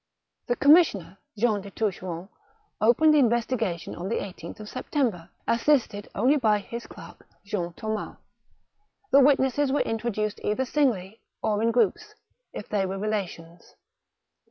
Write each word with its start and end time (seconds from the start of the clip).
The 0.47 0.55
commissioner, 0.55 1.19
Jean 1.37 1.61
de 1.61 1.69
Toucheronde, 1.69 2.29
opened 2.81 3.13
the 3.13 3.19
investigation 3.19 3.93
on 3.93 4.09
the 4.09 4.15
18th 4.15 4.67
September, 4.67 5.29
assisted 5.47 6.09
only 6.15 6.37
by 6.37 6.57
his 6.57 6.87
clerk, 6.87 7.27
Jean 7.45 7.73
Thomas. 7.73 8.17
The 9.11 9.19
witnesses 9.19 9.71
were 9.71 9.81
intro 9.81 10.09
duced 10.09 10.39
either 10.43 10.65
singly, 10.65 11.21
or 11.43 11.61
in 11.61 11.69
groups, 11.69 12.15
if 12.51 12.67
they 12.67 12.83
were 12.87 12.97
rela 12.97 13.27
tions. 13.27 13.75